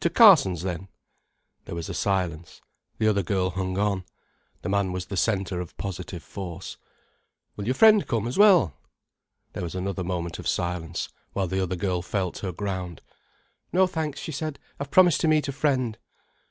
"To 0.00 0.10
Carson's, 0.10 0.64
then?" 0.64 0.88
There 1.64 1.74
was 1.74 1.88
a 1.88 1.94
silence. 1.94 2.60
The 2.98 3.08
other 3.08 3.22
girl 3.22 3.48
hung 3.52 3.78
on. 3.78 4.04
The 4.60 4.68
man 4.68 4.92
was 4.92 5.06
the 5.06 5.16
centre 5.16 5.62
of 5.62 5.74
positive 5.78 6.22
force. 6.22 6.76
"Will 7.56 7.64
your 7.64 7.72
friend 7.74 8.06
come 8.06 8.28
as 8.28 8.36
well?" 8.36 8.74
There 9.54 9.62
was 9.62 9.74
another 9.74 10.04
moment 10.04 10.38
of 10.38 10.46
silence, 10.46 11.08
while 11.32 11.46
the 11.46 11.62
other 11.62 11.76
girl 11.76 12.02
felt 12.02 12.40
her 12.40 12.52
ground. 12.52 13.00
"No, 13.72 13.86
thanks," 13.86 14.20
she 14.20 14.30
said. 14.30 14.58
"I've 14.78 14.90
promised 14.90 15.22
to 15.22 15.28
meet 15.28 15.48
a 15.48 15.52
friend." 15.52 15.96